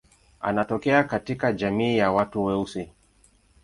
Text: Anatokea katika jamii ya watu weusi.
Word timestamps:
Anatokea 0.39 1.03
katika 1.03 1.53
jamii 1.53 1.97
ya 1.97 2.11
watu 2.11 2.45
weusi. 2.45 2.91